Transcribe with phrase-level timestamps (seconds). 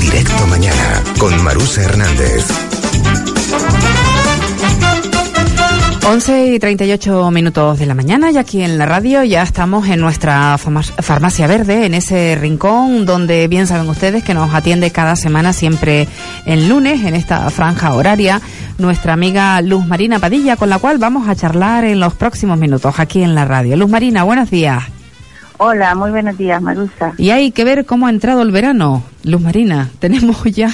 [0.00, 2.46] Directo mañana con Marusa Hernández.
[6.04, 10.00] 11 y 38 minutos de la mañana y aquí en la radio ya estamos en
[10.00, 15.52] nuestra farmacia verde, en ese rincón donde bien saben ustedes que nos atiende cada semana,
[15.52, 16.08] siempre
[16.44, 18.40] el lunes, en esta franja horaria,
[18.78, 22.98] nuestra amiga Luz Marina Padilla, con la cual vamos a charlar en los próximos minutos
[22.98, 23.76] aquí en la radio.
[23.76, 24.82] Luz Marina, buenos días.
[25.64, 27.12] Hola, muy buenos días, Marusa.
[27.18, 29.90] Y hay que ver cómo ha entrado el verano, Luz Marina.
[30.00, 30.68] Tenemos ya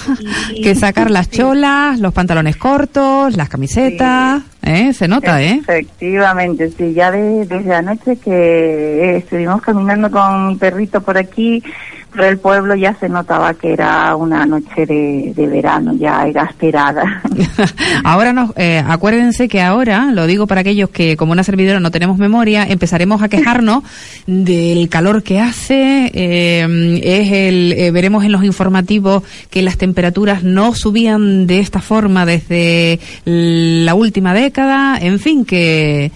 [0.62, 4.42] que sacar las cholas, los pantalones cortos, las camisetas.
[4.62, 4.94] ¿eh?
[4.94, 5.61] Se nota, ¿eh?
[5.61, 6.94] Efectivamente, sí.
[6.94, 11.62] Ya desde anoche que estuvimos caminando con mi perrito por aquí
[12.11, 17.23] por el pueblo ya se notaba que era una noche de, verano, ya era esperada.
[18.05, 21.91] ahora nos, eh, acuérdense que ahora, lo digo para aquellos que como una servidora no
[21.91, 23.84] tenemos memoria, empezaremos a quejarnos
[24.27, 30.43] del calor que hace, eh, es el, eh, veremos en los informativos que las temperaturas
[30.43, 36.11] no subían de esta forma desde la última década, en fin, que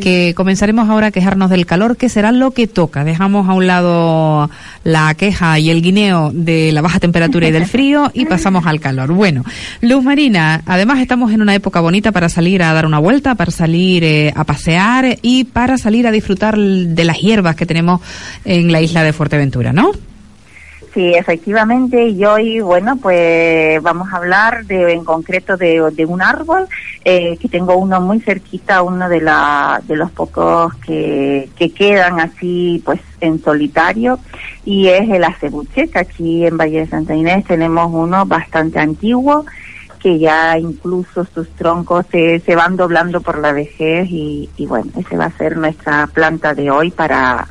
[0.00, 3.04] que comenzaremos ahora a quejarnos del calor, que será lo que toca.
[3.04, 4.50] Dejamos a un lado
[4.82, 8.80] la queja y el guineo de la baja temperatura y del frío y pasamos al
[8.80, 9.12] calor.
[9.12, 9.44] Bueno,
[9.80, 13.50] Luz Marina, además estamos en una época bonita para salir a dar una vuelta, para
[13.50, 18.00] salir eh, a pasear y para salir a disfrutar de las hierbas que tenemos
[18.44, 19.92] en la isla de Fuerteventura, ¿no?
[20.94, 26.68] Sí, efectivamente, y hoy, bueno, pues vamos a hablar de, en concreto de, un árbol,
[27.04, 32.20] eh, que tengo uno muy cerquita, uno de, la, de los pocos que, que quedan
[32.20, 34.20] así, pues, en solitario,
[34.64, 39.44] y es el acebuche, que aquí en Valle de Santa Inés tenemos uno bastante antiguo,
[39.98, 44.92] que ya incluso sus troncos se, se van doblando por la vejez, y, y bueno,
[44.96, 47.48] ese va a ser nuestra planta de hoy para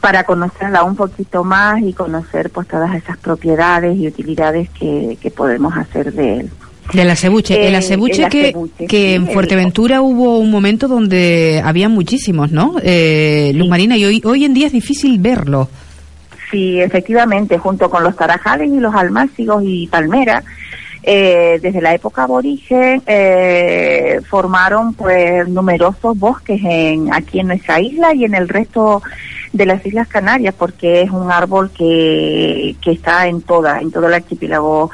[0.00, 5.30] para conocerla un poquito más y conocer pues todas esas propiedades y utilidades que, que
[5.30, 6.50] podemos hacer de él.
[6.92, 7.66] Del acebuche.
[7.66, 8.54] el eh, acebuche, que,
[8.88, 12.76] que en Fuerteventura hubo un momento donde había muchísimos, ¿no?
[12.82, 15.68] Eh, Luz Marina, y hoy, hoy en día es difícil verlo.
[16.50, 20.44] Sí, efectivamente, junto con los tarajales y los almácigos y palmeras,
[21.10, 28.12] eh, desde la época aborigen eh, formaron pues numerosos bosques en, aquí en nuestra isla
[28.12, 29.00] y en el resto
[29.54, 34.06] de las Islas Canarias porque es un árbol que, que está en toda, en todo
[34.06, 34.90] el archipiélago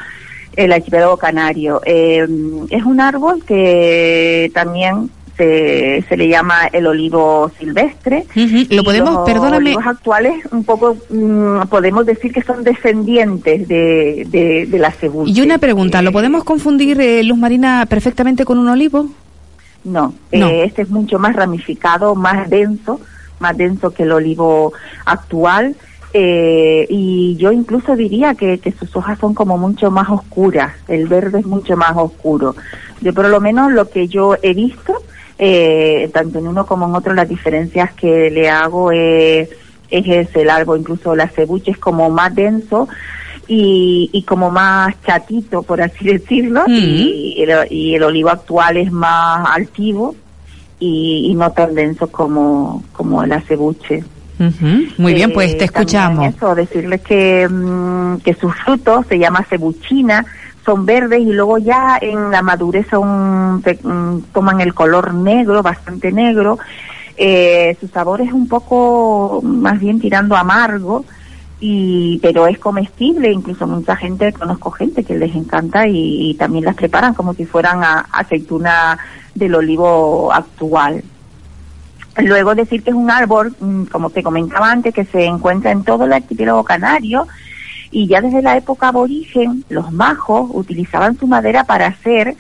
[0.55, 1.81] el archipiélago canario.
[1.85, 2.25] Eh,
[2.71, 8.25] es un árbol que también se, se le llama el olivo silvestre.
[8.71, 14.27] Lo podemos, los olivos actuales un poco mm, podemos decir que son descendientes de,
[14.71, 15.33] de, la cebolla.
[15.33, 19.07] Y una pregunta, ¿lo podemos confundir, eh, Luz Marina, perfectamente con un olivo?
[19.85, 23.01] No, Eh, este es mucho más ramificado, más denso
[23.39, 24.73] más denso que el olivo
[25.05, 25.77] actual.
[26.17, 31.09] Eh, y yo incluso diría que, que, sus hojas son como mucho más oscuras, el
[31.09, 32.55] verde es mucho más oscuro.
[33.01, 34.95] Yo por lo menos lo que yo he visto,
[35.39, 39.49] eh, tanto en uno como en otro, las diferencias que le hago es,
[39.91, 42.89] es el árbol, incluso la cebuche es como más denso
[43.49, 46.73] y, y como más chatito, por así decirlo, mm.
[46.73, 50.15] y, el, y el olivo actual es más altivo
[50.79, 54.05] y, no tan denso como, como el acebuche.
[54.99, 56.35] Muy bien, pues te eh, escuchamos.
[56.35, 60.27] Eso, decirles que, mm, que sus frutos se llama cebuchina,
[60.65, 66.11] son verdes y luego ya en la madurez son, mm, toman el color negro, bastante
[66.13, 66.59] negro.
[67.17, 71.05] Eh, su sabor es un poco más bien tirando amargo,
[71.61, 76.75] y pero es comestible, incluso mucha gente, conozco gente que les encanta y, también las
[76.75, 78.99] preparan como si fueran a, aceituna
[79.35, 81.03] del olivo actual.
[82.19, 85.85] Luego decir que es un árbol, mm, como te comentaba antes, que se encuentra en
[85.85, 87.27] todo el archipiélago canario
[87.95, 92.35] y ya desde la época aborigen los majos utilizaban su madera para hacer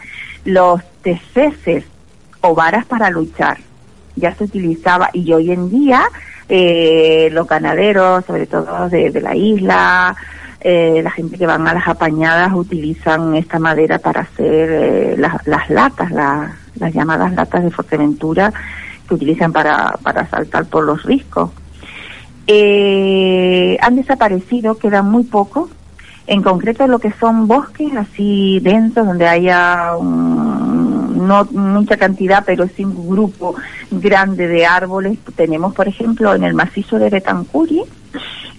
[0.44, 1.84] los teceses
[2.40, 3.58] o varas para luchar.
[4.16, 6.02] Ya se utilizaba y hoy en día
[6.48, 10.16] eh, los ganaderos, sobre todo de, la isla,
[10.60, 15.70] eh, la gente que van a las apañadas utilizan esta madera para hacer eh, las
[15.70, 18.52] latas, las llamadas latas de Fuerteventura
[19.06, 21.50] que utilizan para, para saltar por los riscos.
[22.46, 25.70] Eh, han desaparecido, quedan muy pocos.
[26.26, 32.84] En concreto lo que son bosques así densos donde haya no mucha cantidad, pero sí
[32.84, 33.54] un grupo
[33.90, 35.18] grande de árboles.
[35.36, 37.82] Tenemos, por ejemplo, en el macizo de Betancuri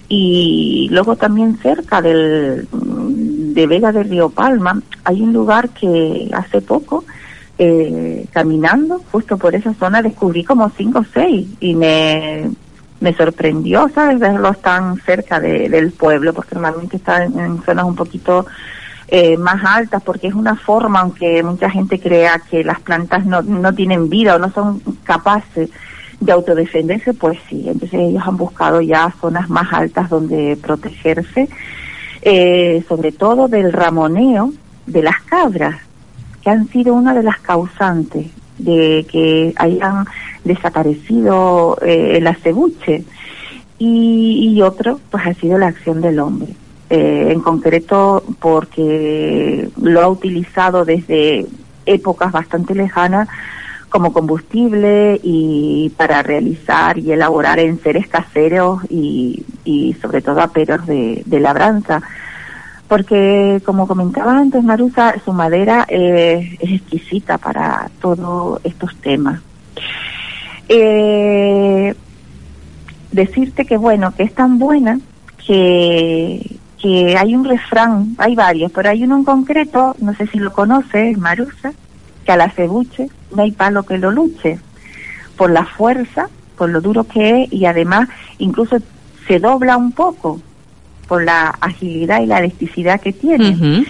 [0.08, 6.60] y luego también cerca del, de Vega del Río Palma hay un lugar que hace
[6.60, 7.04] poco
[7.58, 12.50] eh, caminando justo por esa zona descubrí como cinco o seis y me,
[13.00, 14.18] me sorprendió, ¿sabes?
[14.18, 18.46] Verlos tan cerca de, del pueblo, porque normalmente están en, zonas un poquito
[19.08, 23.42] eh, más altas, porque es una forma, aunque mucha gente crea que las plantas no,
[23.42, 25.70] no tienen vida o no son capaces
[26.20, 27.64] de autodefenderse, pues sí.
[27.66, 31.48] Entonces ellos han buscado ya zonas más altas donde protegerse,
[32.22, 34.52] eh, sobre todo del ramoneo
[34.86, 35.76] de las cabras,
[36.42, 38.26] que han sido una de las causantes
[38.58, 40.06] de que hayan
[40.44, 43.04] desaparecido eh, el acebuche.
[43.78, 46.48] Y, y, otro, pues ha sido la acción del hombre.
[46.88, 51.44] Eh, en concreto porque lo ha utilizado desde
[51.84, 53.28] épocas bastante lejanas
[53.88, 60.86] como combustible y para realizar y elaborar en seres caseros y, y sobre todo aperos
[60.86, 62.02] de labranza.
[62.88, 69.40] Porque, como comentaba antes Marusa, su madera es exquisita para todos estos temas.
[70.68, 71.94] Eh,
[73.10, 75.00] decirte que, bueno, que es tan buena
[75.44, 80.38] que, que hay un refrán, hay varios, pero hay uno en concreto, no sé si
[80.38, 81.72] lo conoces, Marusa,
[82.24, 84.58] que al acebuche no hay palo que lo luche,
[85.36, 88.08] por la fuerza, por lo duro que es y además
[88.38, 88.78] incluso
[89.26, 90.40] se dobla un poco
[91.08, 93.84] por la agilidad y la elasticidad que tiene.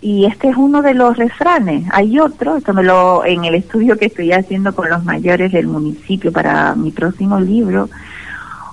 [0.00, 1.84] Y este es uno de los refranes.
[1.92, 5.66] Hay otro, esto me lo en el estudio que estoy haciendo con los mayores del
[5.66, 7.88] municipio para mi próximo libro.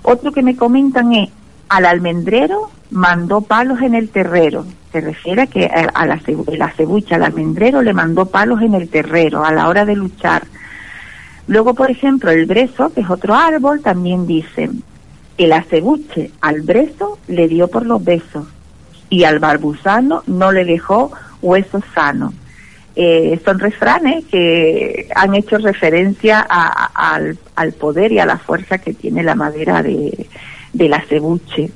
[0.03, 1.29] Otro que me comentan es
[1.69, 6.21] al almendrero mandó palos en el terrero se refiere a que a la,
[6.55, 10.43] la cebucha, al almendrero, le mandó palos en el terrero a la hora de luchar.
[11.47, 14.69] Luego, por ejemplo, el brezo, que es otro árbol, también dice,
[15.37, 18.45] el acebuche al brezo le dio por los besos
[19.09, 22.33] y al barbusano no le dejó huesos sanos.
[22.95, 28.93] Eh, son refranes que han hecho referencia al, al, poder y a la fuerza que
[28.93, 30.27] tiene la madera de,
[30.73, 31.71] del acebuche.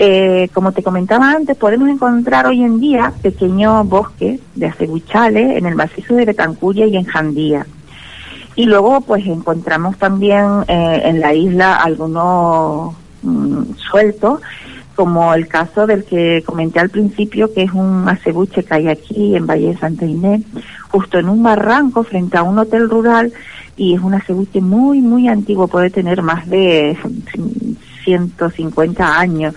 [0.00, 5.66] Eh, como te comentaba antes, podemos encontrar hoy en día pequeños bosques de acebuchales en
[5.66, 7.66] el macizo de Betancuria y en Jandía.
[8.58, 14.40] Y luego, pues encontramos también eh, en la isla algunos mm, sueltos,
[14.96, 19.36] como el caso del que comenté al principio, que es un acebuche que hay aquí
[19.36, 20.42] en Valle de Santa Inés,
[20.88, 23.32] justo en un barranco frente a un hotel rural,
[23.76, 26.98] y es un acebuche muy, muy antiguo, puede tener más de
[28.02, 29.54] 150 años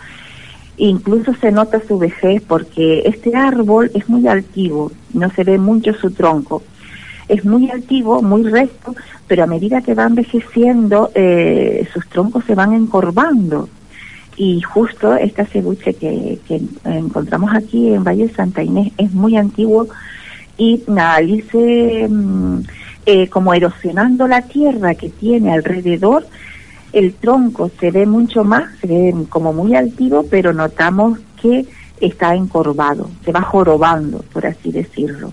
[0.83, 5.93] Incluso se nota su vejez porque este árbol es muy altivo, no se ve mucho
[5.93, 6.63] su tronco.
[7.31, 8.93] Es muy altivo, muy recto,
[9.25, 13.69] pero a medida que va envejeciendo, eh, sus troncos se van encorvando.
[14.35, 16.39] Y justo esta cebuche que,
[16.83, 19.87] encontramos aquí en Valle Santa Inés es muy antiguo
[20.57, 22.59] y nada, dice mm,
[23.05, 26.27] eh, como erosionando la tierra que tiene alrededor,
[26.91, 31.65] el tronco se ve mucho más, se ve como muy altivo, pero notamos que
[32.01, 35.31] está encorvado, se va jorobando, por así decirlo.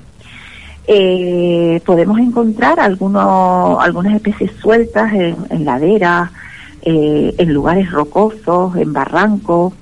[0.90, 6.30] Eh, podemos encontrar algunos, algunas especies sueltas en, laderas,
[6.80, 9.74] eh, en lugares rocosos, en barrancos,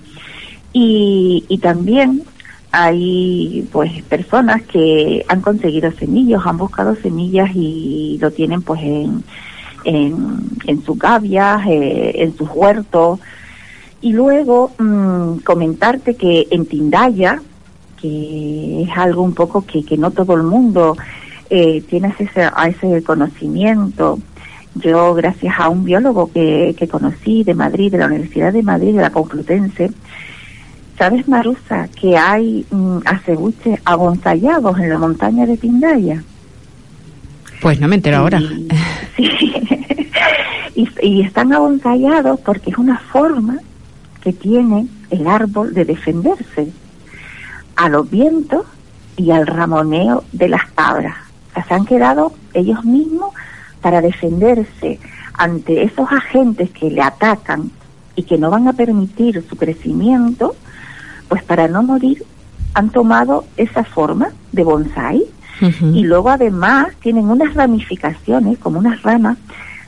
[0.72, 2.25] y, y también
[2.72, 9.22] hay pues personas que han conseguido semillas, han buscado semillas y lo tienen pues en,
[9.84, 13.20] en, en sus gavias, eh, en sus huertos.
[14.00, 17.40] Y luego mm, comentarte que en Tindaya,
[18.00, 20.96] que es algo un poco que, que no todo el mundo
[21.50, 24.18] eh, tiene ese, a ese conocimiento.
[24.74, 28.94] Yo, gracias a un biólogo que, que conocí de Madrid, de la Universidad de Madrid,
[28.94, 29.90] de la Complutense,
[30.98, 36.22] ¿sabes, Marusa, que hay mm, acebuches agonzallados en la montaña de Tindaya?
[37.60, 38.40] Pues no me entero ahora.
[39.16, 39.30] Sí,
[41.02, 43.58] y, están agoncallados porque es una forma
[44.20, 46.68] que tiene el árbol de defenderse
[47.76, 48.66] a los vientos
[49.16, 51.16] y al ramoneo de las cabras.
[51.66, 53.33] se han quedado ellos mismos
[53.80, 54.99] para defenderse
[55.35, 57.71] ante esos agentes que le atacan
[58.14, 60.56] y que no van a permitir su crecimiento,
[61.28, 62.25] pues para no morir
[62.75, 65.25] han tomado esa forma de bonsai
[65.95, 69.38] y luego además tienen unas ramificaciones como unas ramas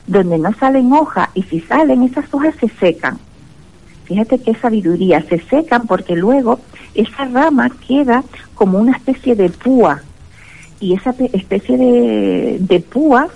[0.07, 3.19] donde no salen hojas y si salen esas hojas se secan.
[4.09, 6.59] Fíjate qué sabiduría, se secan porque luego
[6.95, 8.23] esa rama queda
[8.55, 10.01] como una especie de púa
[10.79, 13.27] y esa especie de, de púa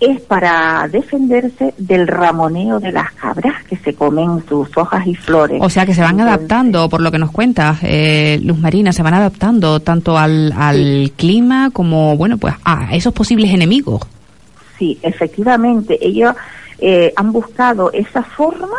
[0.00, 5.60] es para defenderse del ramoneo de las cabras que se comen sus hojas y flores.
[5.62, 9.02] O sea que se van adaptando, por lo que nos cuentas, eh, Luz Marina, se
[9.02, 14.02] van adaptando tanto al, al clima como, bueno, pues a esos posibles enemigos.
[14.78, 16.34] Sí, efectivamente, ellos
[16.78, 18.76] eh, han buscado esa forma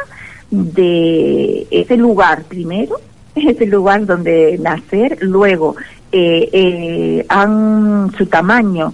[0.51, 2.95] de ese lugar primero,
[3.35, 5.75] ese lugar donde nacer, luego
[6.11, 8.93] eh, eh, han su tamaño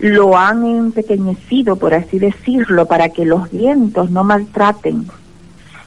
[0.00, 5.06] lo han empequeñecido, por así decirlo, para que los vientos no maltraten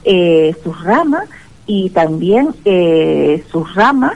[0.04, 1.28] eh, sus ramas
[1.66, 4.14] y también eh, sus ramas,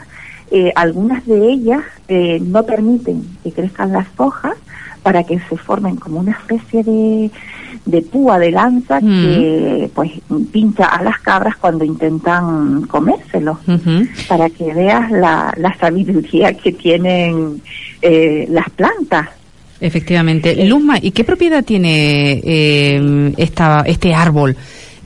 [0.50, 4.57] eh, algunas de ellas eh, no permiten que crezcan las hojas
[5.02, 7.30] para que se formen como una especie de,
[7.85, 9.23] de púa de lanza Mm.
[9.23, 10.11] que pues
[10.53, 14.07] pincha a las cabras cuando intentan comérselos Ujú.
[14.29, 17.61] para que veas la, la sabiduría que tienen
[18.03, 19.29] eh, las plantas.
[19.81, 20.67] Efectivamente.
[20.67, 24.57] Luzma, ¿y qué propiedad tiene eh, esta, este árbol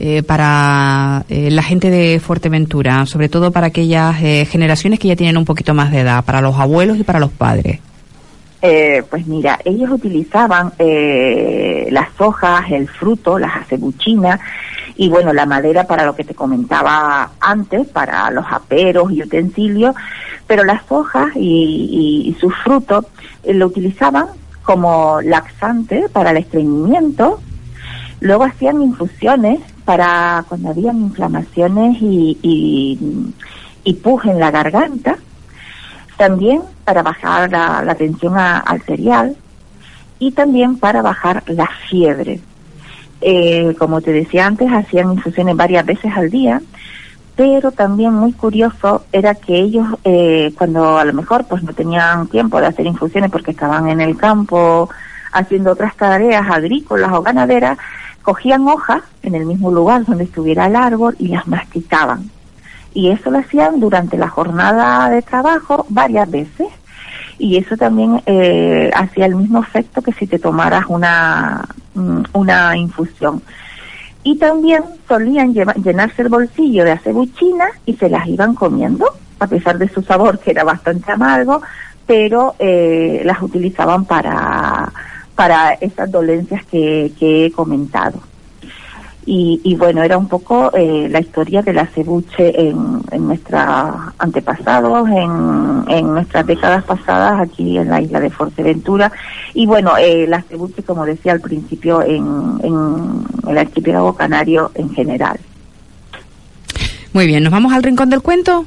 [0.01, 5.17] eh, para eh, la gente de Fuerteventura, sobre todo para aquellas eh, generaciones que ya
[5.17, 7.81] tienen un poquito más de edad, para los abuelos y para los padres?
[8.65, 14.39] Eh, pues mira, ellos utilizaban eh, las hojas, el fruto, las acebuchinas
[14.97, 19.97] y bueno, la madera para lo que te comentaba antes, para los aperos y utensilios,
[20.47, 21.41] pero las hojas y,
[22.25, 23.07] y- y sus frutos
[23.43, 24.27] eh, lo utilizaban
[24.63, 27.41] como laxante para el estreñimiento,
[28.21, 32.99] luego hacían infusiones para cuando habían inflamaciones y, y,
[33.83, 33.95] y
[34.31, 35.17] en la garganta,
[36.17, 39.37] también para bajar la, tensión arterial
[40.19, 42.41] y también para bajar la fiebre.
[43.21, 46.61] Eh, como te decía antes, hacían infusiones varias veces al día,
[47.37, 52.27] pero también muy curioso era que ellos, eh, cuando a lo mejor pues no tenían
[52.29, 54.91] tiempo de hacer infusiones porque estaban en el campo
[55.33, 57.79] haciendo otras tareas agrícolas o ganaderas,
[58.23, 62.31] cogían hojas en el mismo lugar donde estuviera el árbol y las masticaban
[62.95, 66.69] y eso lo hacían durante la jornada de trabajo varias veces
[67.39, 72.77] y eso también eh, hacía el mismo efecto que si te tomaras una, mm, una
[72.77, 73.43] infusión.
[74.23, 79.07] Y también solían llenarse el bolsillo de acebuchinas y se las iban comiendo,
[79.41, 81.61] a pesar de su sabor que era bastante amargo,
[82.07, 84.93] pero eh, las utilizaban para,
[85.35, 88.21] para estas dolencias que he comentado.
[89.25, 93.63] Y, bueno, era un poco eh, la historia del acebuche en, en nuestros
[94.19, 99.13] antepasados, en, en nuestras décadas pasadas aquí en la isla de Fuerteventura.
[99.55, 100.35] Y bueno, eh, el
[100.85, 105.39] como decía al principio, en, en el archipiélago canario en general.
[107.13, 108.65] Muy bien, ¿nos vamos al rincón del cuento?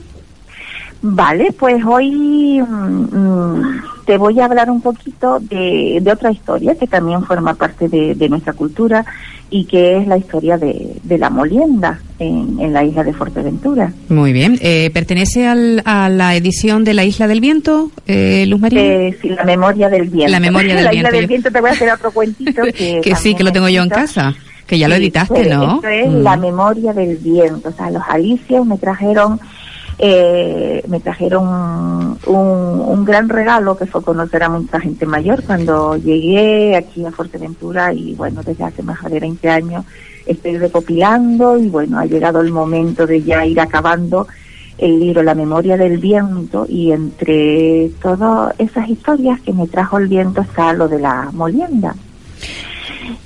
[1.02, 6.76] Vale, pues hoy mm, mm, te voy a hablar un poquito de, de otra historia
[6.76, 9.06] que también forma parte de, de nuestra cultura
[9.52, 13.94] y que es la historia de, de la molienda en, en la isla de Fuerteventura.
[14.10, 14.58] Muy bien.
[14.62, 18.82] Eh, ¿Pertenece al- a la edición de La Isla del Viento, eh, Luz María?
[18.82, 20.32] Eh, sí, la memoria del viento.
[20.32, 21.18] La memoria del la isla viento.
[21.18, 23.84] del viento te voy a hacer otro cuentito que, que sí, que lo tengo yo
[23.84, 24.34] en casa,
[24.66, 25.76] que ya lo Sí, editaste, pues, ¿no?
[25.76, 26.24] Esto es Mm.
[26.24, 27.70] la memoria del viento.
[27.70, 29.40] O sea, los alicios me trajeron
[29.98, 36.76] eh, me trajeron un, gran regalo que fue conocer a mucha gente mayor cuando llegué
[36.76, 39.86] aquí a Fuerteventura y bueno, desde hace más de 20 años
[40.26, 44.28] estoy recopilando y bueno, ha llegado el momento de ya ir acabando
[44.80, 50.08] el libro La memoria del viento y entre todas esas historias que me trajo el
[50.08, 51.96] viento está lo de la molienda.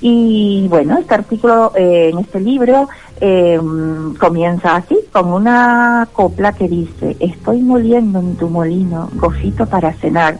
[0.00, 2.88] Y bueno, este artículo eh, en este libro
[3.20, 9.92] mm, comienza así, con una copla que dice, estoy moliendo en tu molino gofito para
[9.92, 10.38] cenar,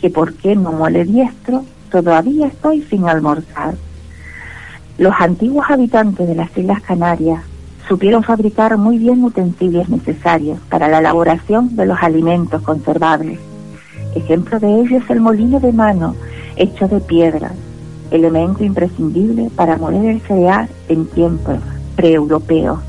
[0.00, 3.74] que por qué no mole diestro, todavía estoy sin almorzar.
[4.98, 7.42] Los antiguos habitantes de las Islas Canarias
[7.88, 13.38] supieron fabricar muy bien utensilios necesarios para la elaboración de los alimentos conservables.
[14.14, 16.16] Ejemplo de ello es el molino de mano
[16.56, 17.52] hecho de piedra,
[18.10, 21.58] elemento imprescindible para moler el cereal en tiempos
[21.96, 22.80] preeuropeos.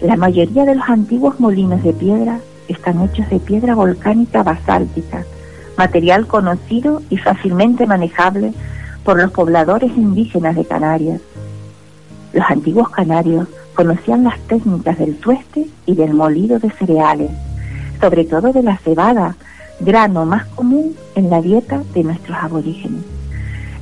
[0.00, 5.24] La mayoría de los antiguos molinos de piedra están hechos de piedra volcánica basáltica,
[5.76, 8.52] material conocido y fácilmente manejable
[9.04, 11.20] por los pobladores indígenas de Canarias.
[12.32, 17.30] Los antiguos canarios conocían las técnicas del tueste y del molido de cereales,
[18.00, 19.36] sobre todo de la cebada,
[19.80, 23.13] grano más común en la dieta de nuestros aborígenes.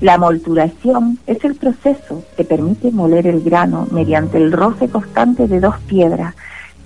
[0.02, 5.60] La molturación es el proceso que permite moler el grano mediante el roce constante de
[5.60, 6.34] dos piedras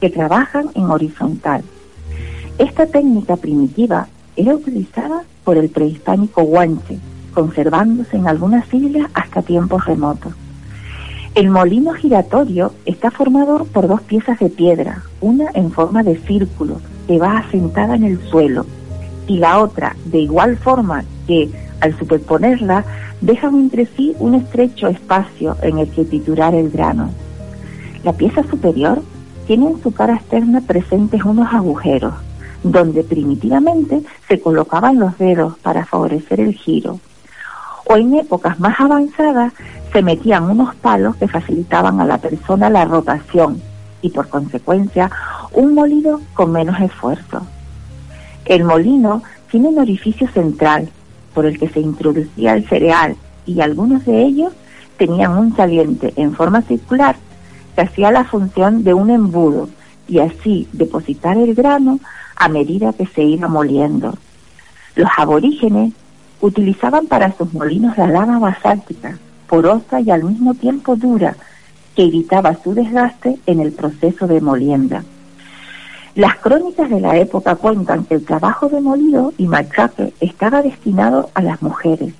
[0.03, 1.63] que trabajan en horizontal.
[2.59, 6.99] Esta técnica primitiva era utilizada por el prehispánico guanche,
[7.33, 10.35] conservándose en algunas islas hasta tiempos remotos.
[11.35, 16.83] El molino giratorio está formado por dos piezas de piedra, una en forma de círculo
[17.07, 18.67] que va asentada en el suelo
[19.27, 21.49] y la otra de igual forma que
[21.81, 22.85] al superponerla
[23.21, 27.11] dejan entre sí un estrecho espacio en el que triturar el grano.
[28.05, 29.03] La pieza superior
[29.47, 32.15] tiene en su cara externa presentes unos agujeros
[32.63, 36.99] donde primitivamente se colocaban los dedos para favorecer el giro.
[37.85, 39.53] O en épocas más avanzadas
[39.93, 43.61] se metían unos palos que facilitaban a la persona la rotación
[44.03, 45.11] y por consecuencia
[45.53, 47.43] un molido con menos esfuerzo.
[48.45, 50.89] El molino tiene un orificio central
[51.37, 53.15] por el que se introducía el cereal
[53.45, 54.55] y algunos de ellos
[54.97, 57.15] tenían un saliente en forma circular
[57.75, 59.69] que hacía la función de un embudo
[60.09, 62.01] y así depositar el grano
[62.37, 64.15] a medida que se iba moliendo.
[64.95, 65.93] Los aborígenes
[66.41, 71.37] utilizaban para sus molinos la lava basáltica, porosa y al mismo tiempo dura,
[71.95, 75.05] que evitaba su desgaste en el proceso de molienda.
[76.17, 81.29] Las crónicas de la época cuentan que el trabajo de molido y machaque estaba destinado
[81.35, 82.15] a las mujeres.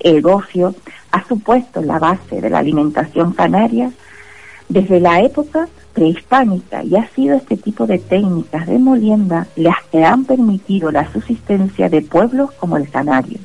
[0.00, 0.74] El gofio
[1.10, 3.90] ha supuesto la base de la alimentación canaria
[4.70, 10.02] desde la época prehispánica y ha sido este tipo de técnicas de molienda las que
[10.02, 13.40] han permitido la subsistencia de pueblos como el canario.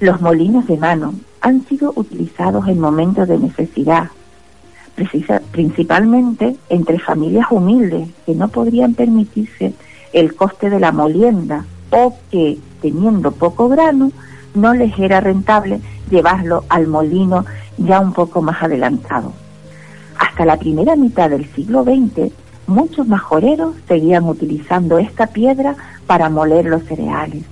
[0.00, 4.08] Los molinos de mano han sido utilizados en momentos de necesidad,
[5.50, 9.72] principalmente entre familias humildes que no podrían permitirse
[10.12, 14.12] el coste de la molienda o que, teniendo poco grano,
[14.54, 15.80] no les era rentable
[16.10, 17.44] llevarlo al molino
[17.78, 19.32] ya un poco más adelantado.
[20.18, 22.32] Hasta la primera mitad del siglo XX,
[22.66, 25.76] muchos majoreros seguían utilizando esta piedra
[26.06, 27.44] para moler los cereales.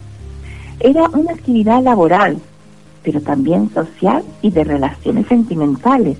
[0.80, 2.38] Era una actividad laboral
[3.02, 6.18] pero también social y de relaciones sentimentales.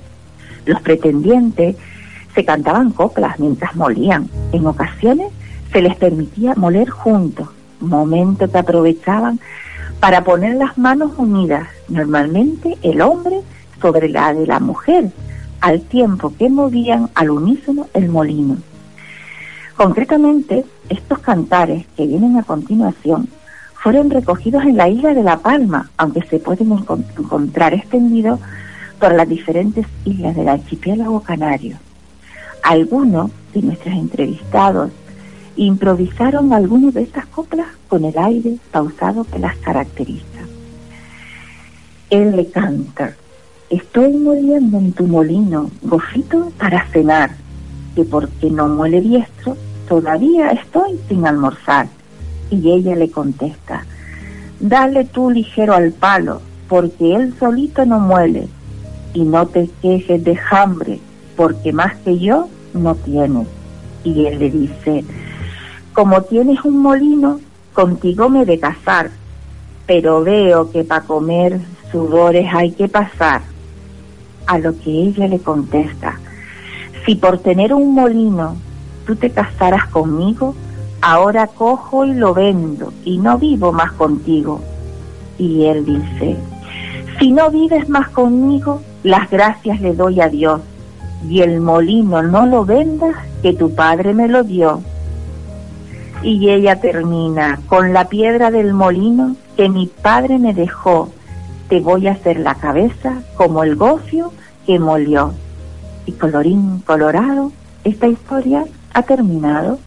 [0.69, 1.77] Los pretendientes
[2.35, 4.29] se cantaban coplas mientras molían.
[4.53, 5.33] En ocasiones
[5.73, 7.49] se les permitía moler juntos,
[7.81, 9.41] momento que aprovechaban
[9.99, 13.41] para poner las manos unidas, normalmente el hombre
[13.81, 15.11] sobre la de la mujer,
[15.63, 18.59] al tiempo que movían al unísono el molino.
[19.75, 23.31] Concretamente, estos cantares que vienen a continuación
[23.73, 28.39] fueron recogidos en la isla de La Palma, aunque se pueden encontrar extendidos
[28.99, 31.77] por las diferentes islas del archipiélago canario.
[32.63, 34.91] Algunos de nuestros entrevistados
[35.57, 40.25] improvisaron algunas de estas coplas con el aire pausado que las caracteriza.
[42.11, 43.15] Él le canta,
[43.71, 47.31] estoy moliendo en tu molino, gofito para cenar,
[47.95, 49.57] que porque no muele diestro,
[49.89, 51.89] todavía estoy sin almorzar
[52.51, 53.85] y ella le contesta,
[54.61, 58.49] dale tú ligero al palo, porque él solito no muele,
[59.15, 61.01] y no te quejes de hambre,
[61.37, 63.47] porque más que yo no tienes.
[64.05, 65.05] Y él le dice,
[65.93, 67.41] como tienes un molino,
[67.73, 69.11] contigo me de casar,
[69.87, 73.43] pero veo que para comer sudores hay que pasar.
[74.47, 76.19] A lo que ella le contesta,
[77.05, 78.57] si por tener un molino
[79.07, 80.55] tú te casaras conmigo,
[81.01, 84.61] ahora cojo y lo vendo y no vivo más contigo.
[85.39, 86.37] Y él dice,
[87.19, 90.61] si no vives más conmigo, las gracias le doy a Dios,
[91.27, 94.83] y el molino no lo vendas, que tu padre me lo dio.
[96.23, 101.09] Y ella termina, con la piedra del molino que mi padre me dejó,
[101.71, 104.31] te voy a hacer la cabeza como el gofio
[104.67, 105.33] que molió.
[106.05, 107.51] Y colorín colorado,
[107.85, 109.79] esta historia ha terminado.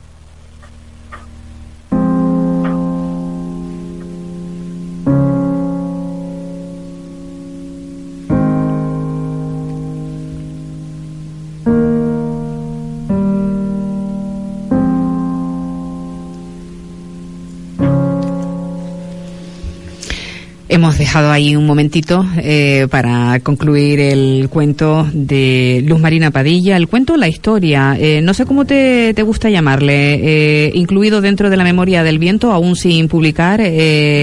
[20.74, 26.78] Hemos dejado ahí un momentito eh, para concluir el cuento de Luz Marina Padilla.
[26.78, 31.58] El cuento, la historia, eh, no sé cómo te, gusta llamarle, eh, incluido dentro de
[31.58, 33.62] la memoria del viento, aún sin publicar,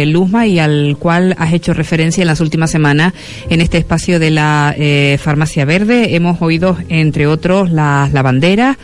[0.06, 3.12] Luzma, y al cual has hecho referencia en las últimas semanas
[3.50, 4.74] en este espacio de la
[5.18, 6.16] Farmacia Verde.
[6.16, 8.78] Hemos oído, entre otros, las lavanderas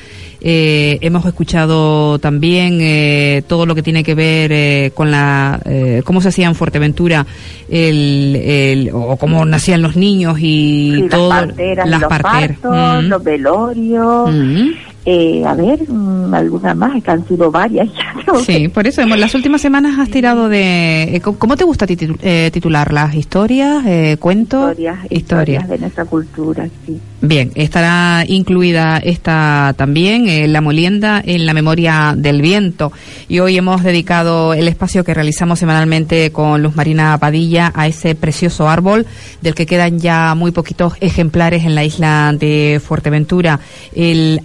[0.46, 6.02] Eh, hemos escuchado también eh, todo lo que tiene que ver eh, con la eh,
[6.04, 7.26] cómo se hacía en Fuerteventura
[7.70, 12.58] el, el, o cómo nacían los niños y todo las parteras, las los parteras.
[12.58, 13.08] partos, Mm.
[13.08, 14.30] los velorios.
[14.34, 14.68] Mm.
[15.06, 17.88] Eh, a ver, mm, alguna más, que han sido varias.
[18.46, 21.02] Sí, por eso las últimas semanas has tirado de...
[21.16, 23.14] eh, ¿cómo- ¿Cómo te gusta titu- eh, titularlas?
[23.14, 23.84] ¿Historias?
[23.86, 24.70] Eh, ¿Cuentos?
[24.72, 26.98] historias, historias de nuestra cultura, sí.
[27.20, 32.92] Bien, estará incluida esta también, eh, la molienda en la memoria del viento.
[33.28, 38.14] Y hoy hemos dedicado el espacio que realizamos semanalmente con Luz Marina Padilla a ese
[38.14, 39.06] precioso árbol
[39.42, 43.60] del que quedan ya muy poquitos ejemplares en la isla de Fuerteventura,
[43.94, 44.40] el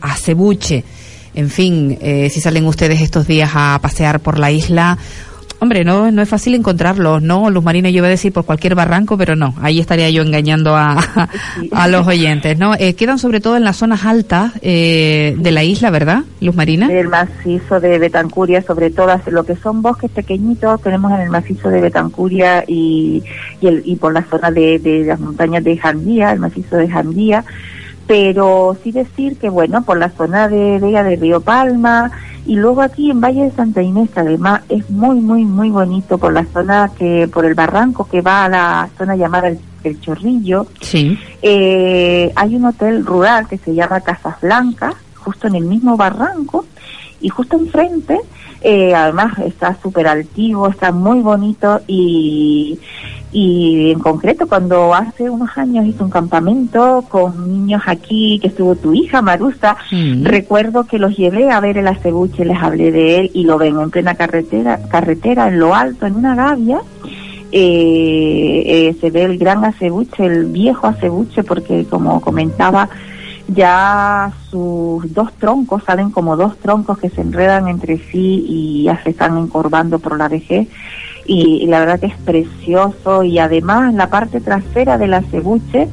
[1.36, 4.98] En fin, eh, si salen ustedes estos días a pasear por la isla,
[5.62, 7.50] Hombre, no, no es fácil encontrarlos, ¿no?
[7.50, 10.74] Luz Marina, yo iba a decir por cualquier barranco, pero no, ahí estaría yo engañando
[10.78, 11.06] a,
[11.74, 12.76] a los oyentes, ¿no?
[12.76, 16.88] Eh, quedan sobre todo en las zonas altas eh, de la isla, ¿verdad, Luz Marina?
[16.90, 21.68] El macizo de Betancuria, sobre todo lo que son bosques pequeñitos, tenemos en el macizo
[21.70, 23.22] de Betancuria y,
[23.60, 26.88] y, el- y por la zona de, de las montañas de Jandía, el macizo de
[26.88, 27.44] Jandía,
[28.10, 32.10] pero sí decir que, bueno, por la zona de Vega de Río Palma
[32.44, 36.18] y luego aquí en Valle de Santa Inés, que además es muy, muy, muy bonito
[36.18, 40.02] por la zona que, por el barranco que va a la zona llamada el, el
[40.02, 41.20] Chorrillo, Sí.
[41.44, 46.66] eh, hay un hotel rural que se llama Casas Blancas, justo en el mismo barranco,
[47.22, 48.20] y justo enfrente,
[48.62, 52.78] eh, además está súper altivo, está muy bonito y,
[53.32, 58.76] y en concreto cuando hace unos años hice un campamento con niños aquí, que estuvo
[58.76, 59.78] tu hija Marusa,
[60.24, 63.80] recuerdo que los llevé a ver el acebuche, les hablé de él y lo ven
[63.80, 66.82] en plena carretera, carretera en lo alto, en una gavia,
[67.52, 72.90] eh, eh, se ve el gran acebuche, el viejo acebuche, porque como comentaba,
[73.48, 79.02] ya sus dos troncos, salen como dos troncos que se enredan entre sí y ya
[79.04, 80.68] se están encorvando por la vejez.
[81.26, 85.88] Y, la verdad que es precioso y además la parte trasera del acebuche,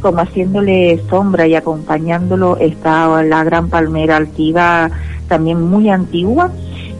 [0.00, 4.88] como haciéndole sombra y acompañándolo, está la gran palmera altiva,
[5.26, 6.52] también muy antigua.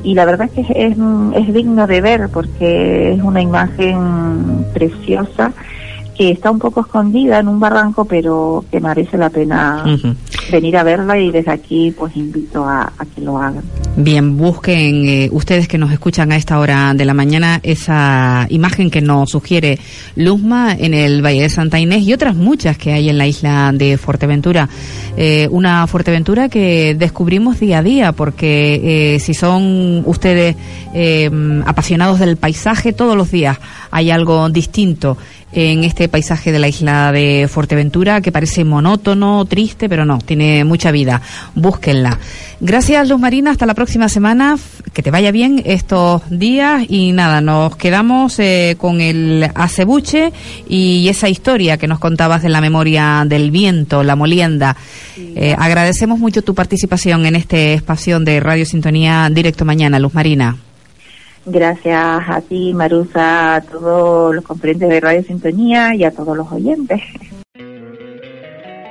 [0.02, 0.96] Y la verdad es que es,
[1.34, 5.52] es digno de ver porque es una imagen preciosa
[6.18, 9.84] que está un poco escondida en un barranco, pero que merece la pena.
[10.50, 13.62] Venir a verla y desde aquí pues invito a, que lo hagan.
[13.96, 18.90] Bien, busquen eh, ustedes que nos escuchan a esta hora de la mañana esa imagen
[18.90, 19.78] que nos sugiere
[20.16, 23.72] Luzma en el Valle de Santa Inés y otras muchas que hay en la isla
[23.74, 24.68] de Fuerteventura.
[25.16, 30.56] Eh, una Fuerteventura que descubrimos día a día porque eh, si son ustedes
[30.94, 31.30] eh,
[31.66, 33.58] apasionados del paisaje, todos los días
[33.90, 35.16] hay algo distinto
[35.52, 40.64] en este paisaje de la isla de Fuerteventura que parece monótono, triste, pero no, tiene
[40.64, 41.22] mucha vida.
[41.54, 42.18] Búsquenla.
[42.60, 43.52] Gracias, Luz Marina.
[43.52, 44.58] Hasta la próxima semana.
[44.92, 46.84] Que te vaya bien estos días.
[46.88, 50.32] Y nada, nos quedamos eh, con el acebuche
[50.68, 54.76] y esa historia que nos contabas de la memoria del viento, la molienda.
[55.16, 60.56] Eh, agradecemos mucho tu participación en este espacio de Radio Sintonía Directo Mañana, Luz Marina.
[61.46, 66.50] Gracias a ti, Marusa, a todos los componentes de Radio Sintonía y a todos los
[66.52, 67.00] oyentes.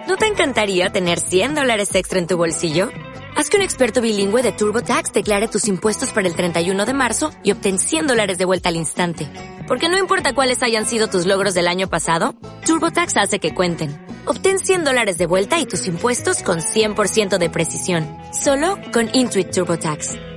[0.07, 2.89] ¿No te encantaría tener 100 dólares extra en tu bolsillo?
[3.35, 7.29] Haz que un experto bilingüe de TurboTax declare tus impuestos para el 31 de marzo
[7.43, 9.29] y obtén 100 dólares de vuelta al instante.
[9.67, 12.33] Porque no importa cuáles hayan sido tus logros del año pasado,
[12.65, 13.95] TurboTax hace que cuenten.
[14.25, 18.07] Obtén 100 dólares de vuelta y tus impuestos con 100% de precisión.
[18.31, 20.36] Solo con Intuit TurboTax.